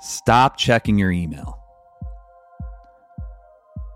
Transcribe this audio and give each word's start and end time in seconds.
Stop 0.00 0.56
checking 0.56 0.98
your 0.98 1.10
email. 1.10 1.58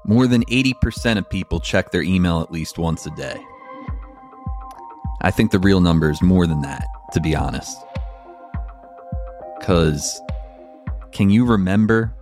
More 0.05 0.27
than 0.27 0.45
80% 0.47 1.19
of 1.19 1.31
people 1.31 1.61
check 1.61 1.93
their 1.93 2.03
email 2.03 2.41
at 2.41 2.51
least 2.51 2.77
once 2.77 3.07
a 3.07 3.11
day. 3.11 3.41
I 5.21 5.31
think 5.31 5.53
the 5.53 5.61
real 5.61 5.81
number 5.81 6.11
is 6.11 6.21
more 6.21 6.49
than 6.49 6.61
that, 6.63 6.85
to 7.13 7.21
be 7.21 7.37
honest. 7.37 7.79
Because 9.59 10.21
can 11.13 11.31
you 11.31 11.45
remember 11.45 12.13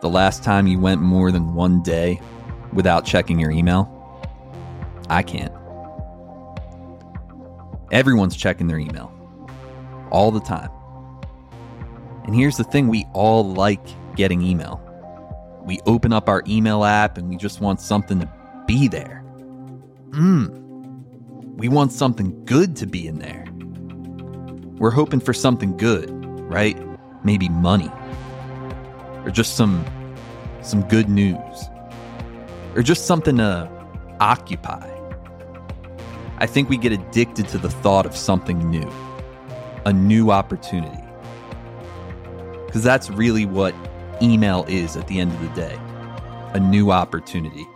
the 0.00 0.08
last 0.08 0.42
time 0.42 0.66
you 0.66 0.80
went 0.80 1.00
more 1.00 1.30
than 1.30 1.54
one 1.54 1.82
day 1.84 2.20
without 2.72 3.04
checking 3.04 3.38
your 3.38 3.52
email? 3.52 3.94
I 5.08 5.22
can't. 5.22 5.54
Everyone's 7.92 8.36
checking 8.36 8.66
their 8.66 8.78
email 8.78 9.12
all 10.10 10.32
the 10.32 10.40
time. 10.40 10.70
And 12.28 12.36
here's 12.36 12.58
the 12.58 12.64
thing 12.64 12.88
we 12.88 13.06
all 13.14 13.54
like 13.54 13.80
getting 14.14 14.42
email. 14.42 14.82
We 15.64 15.80
open 15.86 16.12
up 16.12 16.28
our 16.28 16.42
email 16.46 16.84
app 16.84 17.16
and 17.16 17.26
we 17.26 17.38
just 17.38 17.62
want 17.62 17.80
something 17.80 18.20
to 18.20 18.30
be 18.66 18.86
there. 18.86 19.24
Mmm. 20.10 20.50
We 21.56 21.70
want 21.70 21.90
something 21.90 22.44
good 22.44 22.76
to 22.76 22.86
be 22.86 23.08
in 23.08 23.18
there. 23.18 23.46
We're 24.76 24.90
hoping 24.90 25.20
for 25.20 25.32
something 25.32 25.74
good, 25.78 26.10
right? 26.50 26.78
Maybe 27.24 27.48
money. 27.48 27.90
Or 29.24 29.30
just 29.30 29.56
some 29.56 29.82
some 30.60 30.82
good 30.82 31.08
news. 31.08 31.70
Or 32.74 32.82
just 32.82 33.06
something 33.06 33.38
to 33.38 33.70
occupy. 34.20 34.86
I 36.36 36.44
think 36.44 36.68
we 36.68 36.76
get 36.76 36.92
addicted 36.92 37.48
to 37.48 37.56
the 37.56 37.70
thought 37.70 38.04
of 38.04 38.14
something 38.14 38.70
new. 38.70 38.92
A 39.86 39.94
new 39.94 40.30
opportunity. 40.30 41.07
Cuz 42.70 42.82
that's 42.82 43.10
really 43.10 43.46
what 43.46 43.74
email 44.22 44.64
is 44.68 44.96
at 44.96 45.06
the 45.06 45.20
end 45.20 45.32
of 45.32 45.40
the 45.40 45.48
day. 45.48 45.78
A 46.54 46.60
new 46.60 46.90
opportunity. 46.90 47.66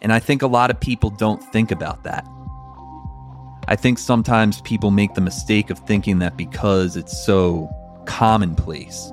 And 0.00 0.12
I 0.12 0.18
think 0.18 0.42
a 0.42 0.46
lot 0.46 0.70
of 0.70 0.78
people 0.78 1.10
don't 1.10 1.42
think 1.52 1.70
about 1.70 2.04
that. 2.04 2.26
I 3.66 3.76
think 3.76 3.98
sometimes 3.98 4.60
people 4.60 4.90
make 4.90 5.14
the 5.14 5.22
mistake 5.22 5.70
of 5.70 5.78
thinking 5.78 6.18
that 6.18 6.36
because 6.36 6.96
it's 6.96 7.24
so 7.24 7.70
commonplace, 8.04 9.10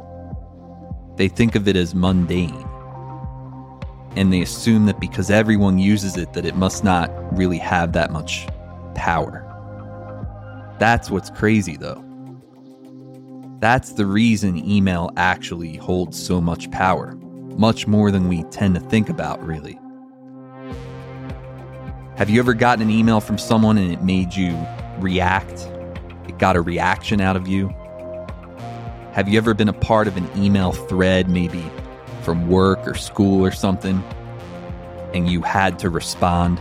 they 1.15 1.29
think 1.29 1.55
of 1.55 1.67
it 1.67 1.77
as 1.77 1.95
mundane. 1.95 2.67
And 4.17 4.33
they 4.33 4.41
assume 4.41 4.87
that 4.87 4.99
because 4.99 5.29
everyone 5.29 5.79
uses 5.79 6.17
it, 6.17 6.33
that 6.33 6.45
it 6.45 6.57
must 6.57 6.83
not 6.83 7.09
really 7.37 7.59
have 7.59 7.93
that 7.93 8.11
much 8.11 8.45
power. 8.93 9.47
That's 10.79 11.09
what's 11.09 11.29
crazy, 11.29 11.77
though. 11.77 12.03
That's 13.61 13.91
the 13.91 14.07
reason 14.07 14.57
email 14.67 15.11
actually 15.17 15.77
holds 15.77 16.17
so 16.19 16.41
much 16.41 16.71
power, 16.71 17.13
much 17.57 17.85
more 17.85 18.09
than 18.09 18.27
we 18.27 18.41
tend 18.45 18.73
to 18.73 18.81
think 18.81 19.07
about, 19.07 19.39
really. 19.45 19.79
Have 22.15 22.27
you 22.27 22.39
ever 22.39 22.55
gotten 22.55 22.81
an 22.81 22.89
email 22.89 23.21
from 23.21 23.37
someone 23.37 23.77
and 23.77 23.93
it 23.93 24.01
made 24.01 24.33
you 24.33 24.57
react? 24.97 25.69
It 26.27 26.39
got 26.39 26.55
a 26.55 26.61
reaction 26.61 27.21
out 27.21 27.35
of 27.35 27.47
you? 27.47 27.67
Have 29.11 29.29
you 29.29 29.37
ever 29.37 29.53
been 29.53 29.69
a 29.69 29.73
part 29.73 30.07
of 30.07 30.17
an 30.17 30.27
email 30.35 30.71
thread, 30.71 31.29
maybe 31.29 31.63
from 32.23 32.49
work 32.49 32.79
or 32.87 32.95
school 32.95 33.45
or 33.45 33.51
something, 33.51 34.03
and 35.13 35.29
you 35.29 35.43
had 35.43 35.77
to 35.79 35.91
respond? 35.91 36.59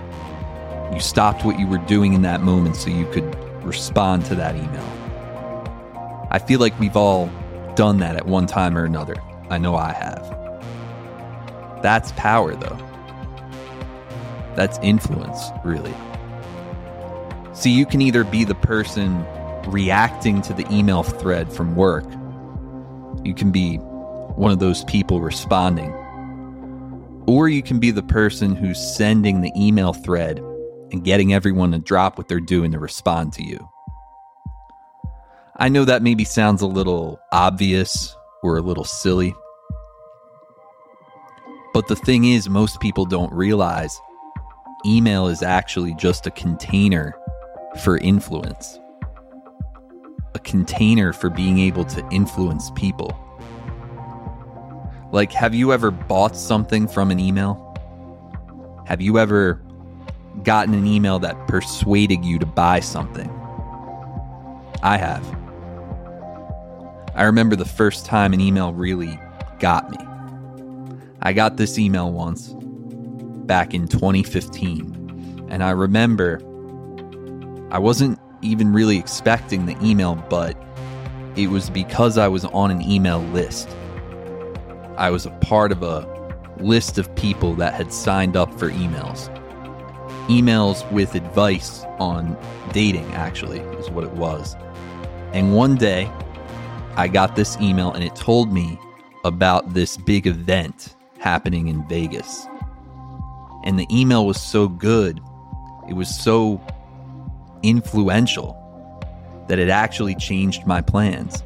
You 0.93 1.01
stopped 1.01 1.47
what 1.47 1.59
you 1.59 1.67
were 1.67 1.79
doing 1.79 2.13
in 2.13 2.21
that 2.23 2.43
moment 2.43 2.77
so 2.77 2.91
you 2.91 3.07
could 3.07 3.35
respond 3.65 4.27
to 4.27 4.35
that 4.35 4.55
email. 4.55 5.00
I 6.31 6.39
feel 6.39 6.61
like 6.61 6.79
we've 6.79 6.97
all 6.97 7.31
done 7.75 7.99
that 7.99 8.17
at 8.17 8.27
one 8.27 8.47
time 8.47 8.77
or 8.77 8.85
another. 8.85 9.17
I 9.49 9.59
know 9.59 9.75
I 9.77 9.93
have. 9.93 11.83
That's 11.83 12.13
power, 12.13 12.55
though. 12.55 12.79
That's 14.55 14.79
influence, 14.83 15.51
really. 15.65 15.95
See, 17.53 17.71
you 17.71 17.87
can 17.87 18.01
either 18.01 18.25
be 18.25 18.45
the 18.45 18.55
person 18.55 19.25
reacting 19.67 20.43
to 20.43 20.53
the 20.53 20.67
email 20.71 21.03
thread 21.03 21.53
from 21.53 21.77
work, 21.77 22.05
you 23.25 23.35
can 23.35 23.51
be 23.51 23.77
one 23.77 24.51
of 24.51 24.59
those 24.59 24.85
people 24.85 25.21
responding, 25.21 25.93
or 27.27 27.49
you 27.49 27.63
can 27.63 27.79
be 27.79 27.91
the 27.91 28.03
person 28.03 28.57
who's 28.57 28.79
sending 28.79 29.41
the 29.41 29.53
email 29.57 29.93
thread 29.93 30.39
and 30.93 31.05
getting 31.05 31.33
everyone 31.33 31.73
to 31.73 31.79
drop 31.79 32.19
what 32.19 32.29
they're 32.29 32.41
doing 32.41 32.73
to 32.73 32.79
respond 32.79 33.33
to 33.35 33.45
you. 33.45 33.70
I 35.61 35.69
know 35.69 35.85
that 35.85 36.03
maybe 36.03 36.25
sounds 36.25 36.63
a 36.63 36.67
little 36.67 37.21
obvious 37.33 38.17
or 38.43 38.57
a 38.57 38.63
little 38.63 38.85
silly. 38.85 39.35
But 41.75 41.87
the 41.87 41.97
thing 41.97 42.25
is, 42.25 42.49
most 42.49 42.81
people 42.81 43.05
don't 43.05 43.31
realize 43.31 44.01
email 44.87 45.29
is 45.29 45.43
actually 45.43 45.93
just 45.97 46.27
a 46.27 46.31
container 46.31 47.15
for 47.83 47.99
influence, 47.99 48.81
a 50.35 50.39
container 50.39 51.13
for 51.13 51.29
being 51.29 51.59
able 51.59 51.85
to 51.85 52.09
influence 52.11 52.71
people. 52.71 53.15
Like, 55.13 55.31
have 55.31 55.55
you 55.55 55.75
ever 55.75 55.91
bought 55.91 56.37
something 56.37 56.89
from 56.89 57.11
an 57.11 57.21
email? 57.21 57.67
Have 58.87 59.03
you 59.03 59.19
ever 59.19 59.61
gotten 60.43 60.73
an 60.73 60.87
email 60.87 61.19
that 61.19 61.37
persuaded 61.49 62.25
you 62.25 62.39
to 62.39 62.47
buy 62.47 62.81
something? 62.81 63.29
I 64.83 64.97
have. 64.97 65.50
I 67.15 67.25
remember 67.25 67.57
the 67.57 67.65
first 67.65 68.07
time 68.07 68.33
an 68.33 68.41
email 68.41 68.73
really 68.73 69.19
got 69.59 69.91
me. 69.91 69.99
I 71.23 71.33
got 71.33 71.57
this 71.57 71.79
email 71.79 72.13
once 72.13 72.55
back 73.47 73.75
in 73.75 73.89
2015. 73.89 75.49
And 75.51 75.65
I 75.65 75.71
remember 75.71 76.41
I 77.73 77.79
wasn't 77.79 78.19
even 78.43 78.73
really 78.73 78.99
expecting 78.99 79.67
the 79.67 79.77
email, 79.85 80.15
but 80.31 80.57
it 81.37 81.49
was 81.49 81.69
because 81.69 82.17
I 82.17 82.29
was 82.29 82.45
on 82.47 82.71
an 82.71 82.83
email 82.83 83.21
list. 83.21 83.69
I 84.97 85.11
was 85.11 85.27
a 85.27 85.31
part 85.41 85.73
of 85.73 85.83
a 85.83 86.07
list 86.59 86.99
of 86.99 87.13
people 87.17 87.55
that 87.57 87.75
had 87.75 87.93
signed 87.93 88.37
up 88.37 88.53
for 88.59 88.71
emails. 88.71 89.29
Emails 90.29 90.91
with 90.93 91.15
advice 91.15 91.85
on 91.99 92.37
dating, 92.73 93.11
actually, 93.15 93.59
is 93.59 93.91
what 93.91 94.05
it 94.05 94.13
was. 94.13 94.57
And 95.33 95.55
one 95.55 95.77
day, 95.77 96.11
I 96.97 97.09
got 97.09 97.37
this 97.37 97.57
email 97.61 97.93
and 97.93 98.05
it 98.05 98.15
told 98.17 98.53
me 98.53 98.79
about 99.25 99.75
this 99.75 99.97
big 99.97 100.27
event 100.27 100.97
happening 101.19 101.69
in 101.69 101.87
Vegas. 101.89 102.47
And 103.65 103.79
the 103.79 103.87
email 103.91 104.27
was 104.27 104.41
so 104.41 104.69
good, 104.69 105.21
it 105.89 105.95
was 105.95 106.09
so 106.09 106.61
influential 107.63 108.57
that 109.49 109.59
it 109.59 109.69
actually 109.69 110.15
changed 110.15 110.67
my 110.67 110.81
plans. 110.81 111.43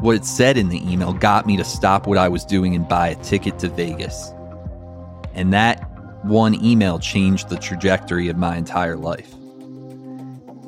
What 0.00 0.16
it 0.16 0.24
said 0.24 0.56
in 0.56 0.68
the 0.70 0.90
email 0.90 1.12
got 1.12 1.46
me 1.46 1.56
to 1.56 1.64
stop 1.64 2.06
what 2.06 2.18
I 2.18 2.28
was 2.28 2.44
doing 2.44 2.74
and 2.74 2.88
buy 2.88 3.08
a 3.08 3.14
ticket 3.16 3.58
to 3.60 3.68
Vegas. 3.68 4.32
And 5.34 5.52
that 5.52 5.86
one 6.24 6.62
email 6.64 6.98
changed 6.98 7.48
the 7.48 7.58
trajectory 7.58 8.28
of 8.28 8.36
my 8.36 8.56
entire 8.56 8.96
life. 8.96 9.34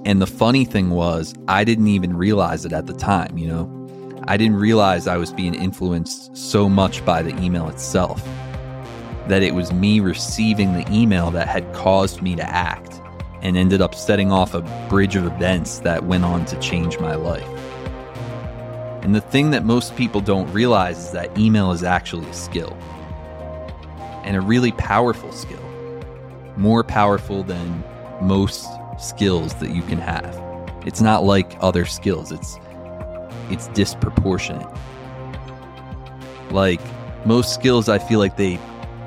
And 0.05 0.21
the 0.21 0.27
funny 0.27 0.65
thing 0.65 0.91
was, 0.91 1.33
I 1.47 1.63
didn't 1.63 1.87
even 1.87 2.17
realize 2.17 2.65
it 2.65 2.73
at 2.73 2.87
the 2.87 2.93
time, 2.95 3.39
you 3.39 3.47
know? 3.47 3.79
I 4.27 4.37
didn't 4.37 4.57
realize 4.57 5.07
I 5.07 5.17
was 5.17 5.33
being 5.33 5.55
influenced 5.55 6.37
so 6.37 6.69
much 6.69 7.05
by 7.05 7.23
the 7.23 7.37
email 7.43 7.69
itself 7.69 8.25
that 9.29 9.43
it 9.43 9.55
was 9.55 9.73
me 9.73 10.01
receiving 10.01 10.73
the 10.73 10.85
email 10.93 11.31
that 11.31 11.47
had 11.47 11.73
caused 11.73 12.23
me 12.23 12.35
to 12.37 12.43
act 12.43 13.01
and 13.43 13.57
ended 13.57 13.81
up 13.81 13.95
setting 13.95 14.33
off 14.33 14.55
a 14.55 14.63
bridge 14.89 15.17
of 15.17 15.25
events 15.25 15.81
that 15.81 16.05
went 16.05 16.25
on 16.25 16.45
to 16.47 16.59
change 16.59 16.99
my 16.99 17.15
life. 17.15 17.47
And 19.03 19.15
the 19.15 19.21
thing 19.21 19.51
that 19.51 19.65
most 19.65 19.97
people 19.97 20.21
don't 20.21 20.53
realize 20.53 20.99
is 20.99 21.11
that 21.13 21.37
email 21.39 21.73
is 21.73 21.83
actually 21.83 22.29
a 22.29 22.35
skill 22.35 22.77
and 24.25 24.37
a 24.37 24.41
really 24.41 24.73
powerful 24.73 25.33
skill, 25.33 25.63
more 26.57 26.85
powerful 26.85 27.43
than 27.43 27.83
most 28.21 28.69
skills 29.03 29.55
that 29.55 29.71
you 29.71 29.83
can 29.83 29.99
have. 29.99 30.41
It's 30.87 31.01
not 31.01 31.25
like 31.25 31.57
other 31.61 31.85
skills. 31.85 32.33
It's 32.33 32.59
it's 33.51 33.69
disproportionate. 33.69 34.69
Like 36.51 36.81
most 37.27 37.55
skills 37.55 37.89
I 37.89 37.99
feel 37.99 38.19
like 38.19 38.37
they 38.37 38.59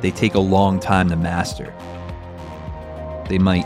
they 0.01 0.11
take 0.11 0.35
a 0.35 0.39
long 0.39 0.79
time 0.79 1.09
to 1.09 1.15
master. 1.15 1.73
They 3.27 3.39
might 3.39 3.65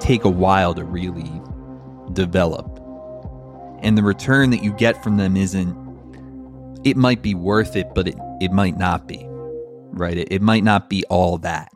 take 0.00 0.24
a 0.24 0.30
while 0.30 0.74
to 0.74 0.84
really 0.84 1.30
develop. 2.12 2.66
And 3.80 3.96
the 3.96 4.02
return 4.02 4.50
that 4.50 4.62
you 4.62 4.72
get 4.72 5.02
from 5.04 5.16
them 5.16 5.36
isn't, 5.36 5.76
it 6.84 6.96
might 6.96 7.22
be 7.22 7.34
worth 7.34 7.76
it, 7.76 7.94
but 7.94 8.08
it, 8.08 8.16
it 8.40 8.50
might 8.50 8.76
not 8.76 9.06
be, 9.06 9.24
right? 9.28 10.16
It, 10.16 10.32
it 10.32 10.42
might 10.42 10.64
not 10.64 10.90
be 10.90 11.04
all 11.04 11.38
that. 11.38 11.70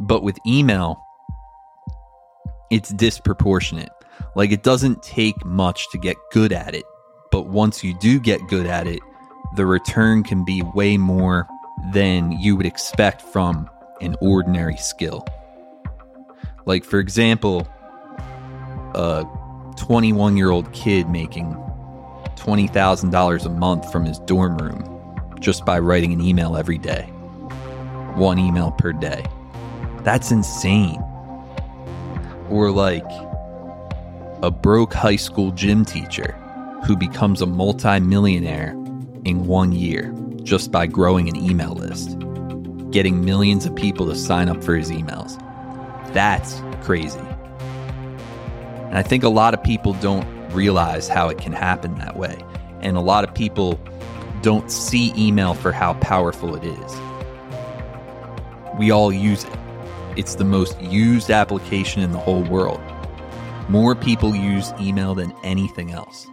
But 0.00 0.24
with 0.24 0.36
email, 0.46 1.00
it's 2.72 2.90
disproportionate. 2.90 3.90
Like 4.34 4.50
it 4.50 4.62
doesn't 4.64 5.02
take 5.02 5.44
much 5.44 5.90
to 5.90 5.98
get 5.98 6.16
good 6.32 6.52
at 6.52 6.74
it 6.74 6.84
But 7.32 7.46
once 7.46 7.82
you 7.82 7.94
do 7.98 8.20
get 8.20 8.46
good 8.48 8.66
at 8.66 8.86
it, 8.86 9.00
the 9.56 9.66
return 9.66 10.22
can 10.22 10.44
be 10.44 10.62
way 10.74 10.98
more 10.98 11.48
than 11.92 12.32
you 12.32 12.56
would 12.56 12.66
expect 12.66 13.22
from 13.22 13.68
an 14.02 14.16
ordinary 14.20 14.76
skill. 14.76 15.26
Like, 16.66 16.84
for 16.84 17.00
example, 17.00 17.66
a 18.94 19.24
21 19.76 20.36
year 20.36 20.50
old 20.50 20.72
kid 20.72 21.08
making 21.08 21.54
$20,000 22.36 23.46
a 23.46 23.48
month 23.48 23.90
from 23.90 24.04
his 24.04 24.18
dorm 24.20 24.58
room 24.58 25.18
just 25.40 25.64
by 25.64 25.78
writing 25.78 26.12
an 26.12 26.20
email 26.20 26.56
every 26.56 26.78
day, 26.78 27.04
one 28.14 28.38
email 28.38 28.72
per 28.72 28.92
day. 28.92 29.24
That's 30.02 30.30
insane. 30.30 31.02
Or 32.52 32.70
like 32.70 33.06
a 34.42 34.50
broke 34.50 34.92
high 34.92 35.16
school 35.16 35.52
gym 35.52 35.86
teacher 35.86 36.32
who 36.86 36.96
becomes 36.96 37.40
a 37.40 37.46
multimillionaire 37.46 38.72
in 39.24 39.46
one 39.46 39.72
year 39.72 40.14
just 40.42 40.70
by 40.70 40.86
growing 40.86 41.30
an 41.30 41.36
email 41.36 41.72
list, 41.72 42.18
getting 42.90 43.24
millions 43.24 43.64
of 43.64 43.74
people 43.74 44.06
to 44.06 44.14
sign 44.14 44.50
up 44.50 44.62
for 44.62 44.76
his 44.76 44.90
emails. 44.90 45.38
That's 46.12 46.60
crazy. 46.82 47.18
And 47.18 48.98
I 48.98 49.02
think 49.02 49.24
a 49.24 49.30
lot 49.30 49.54
of 49.54 49.62
people 49.62 49.94
don't 49.94 50.26
realize 50.50 51.08
how 51.08 51.30
it 51.30 51.38
can 51.38 51.54
happen 51.54 51.96
that 52.00 52.16
way. 52.16 52.38
And 52.82 52.98
a 52.98 53.00
lot 53.00 53.24
of 53.24 53.32
people 53.34 53.80
don't 54.42 54.70
see 54.70 55.14
email 55.16 55.54
for 55.54 55.72
how 55.72 55.94
powerful 55.94 56.54
it 56.54 56.64
is. 56.64 57.00
We 58.78 58.90
all 58.90 59.10
use 59.10 59.44
it. 59.44 59.61
It's 60.14 60.34
the 60.34 60.44
most 60.44 60.80
used 60.82 61.30
application 61.30 62.02
in 62.02 62.12
the 62.12 62.18
whole 62.18 62.42
world. 62.42 62.80
More 63.68 63.94
people 63.94 64.34
use 64.34 64.72
email 64.78 65.14
than 65.14 65.32
anything 65.42 65.90
else. 65.92 66.26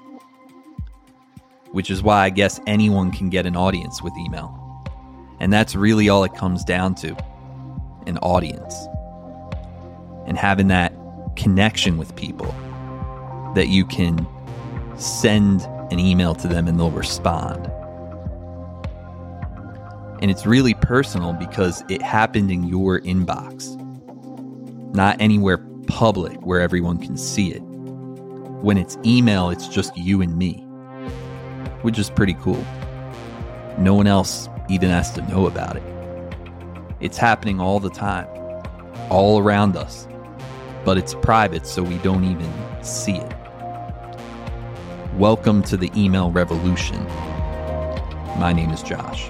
Which 1.72 1.90
is 1.90 2.04
why 2.04 2.26
I 2.26 2.30
guess 2.30 2.60
anyone 2.68 3.12
can 3.12 3.30
get 3.30 3.46
an 3.46 3.56
audience 3.56 4.02
with 4.02 4.14
email. 4.18 4.56
And 5.40 5.54
that's 5.54 5.76
really 5.76 6.10
all 6.10 6.26
it 6.26 6.34
comes 6.34 6.66
down 6.66 6.96
to 6.96 7.16
an 8.06 8.18
audience. 8.18 8.76
And 10.26 10.38
having 10.38 10.68
that 10.68 10.94
connection 11.38 11.98
with 11.98 12.14
people 12.18 12.54
that 13.56 13.70
you 13.70 13.86
can 13.86 14.28
send 14.98 15.62
an 15.92 16.00
email 16.00 16.36
to 16.36 16.48
them 16.48 16.68
and 16.68 16.78
they'll 16.78 16.92
respond. 16.92 17.72
And 20.22 20.30
it's 20.30 20.46
really 20.46 20.74
personal 20.74 21.32
because 21.32 21.82
it 21.88 22.02
happened 22.02 22.52
in 22.52 22.66
your 22.66 23.00
inbox, 23.00 23.74
not 24.94 25.16
anywhere 25.22 25.60
public 25.88 26.46
where 26.46 26.60
everyone 26.60 26.98
can 26.98 27.16
see 27.16 27.54
it. 27.54 27.62
When 28.62 28.78
it's 28.78 28.98
email, 29.06 29.50
it's 29.50 29.70
just 29.70 29.96
you 29.96 30.22
and 30.22 30.38
me, 30.38 30.56
which 31.84 31.98
is 31.98 32.10
pretty 32.10 32.34
cool. 32.34 32.62
No 33.78 33.94
one 33.94 34.08
else 34.08 34.50
even 34.68 34.90
has 34.90 35.10
to 35.14 35.22
know 35.30 35.48
about 35.48 35.78
it. 35.78 35.84
It's 37.00 37.18
happening 37.18 37.62
all 37.62 37.80
the 37.80 37.90
time, 37.90 38.28
all 39.10 39.40
around 39.40 39.78
us, 39.78 40.06
but 40.84 40.98
it's 40.98 41.16
private, 41.16 41.66
so 41.66 41.82
we 41.82 41.98
don't 42.00 42.26
even 42.26 42.52
see 42.84 43.16
it. 43.16 43.34
Welcome 45.14 45.64
to 45.64 45.78
the 45.78 45.90
email 45.96 46.30
revolution. 46.30 47.02
My 48.38 48.52
name 48.52 48.72
is 48.72 48.84
Josh. 48.84 49.30